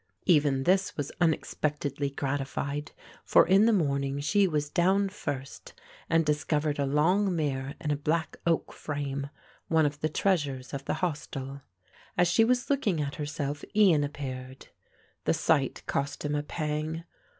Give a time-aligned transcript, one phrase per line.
[0.25, 2.91] Even this was unexpectedly gratified,
[3.23, 5.75] for in the morning she was down first
[6.09, 9.29] and discovered a long mirror in a black oak frame,
[9.67, 11.61] one of the treasures of the hostel.
[12.17, 14.69] As she was looking at herself Ian appeared.
[15.25, 17.03] The sight cost him a pang.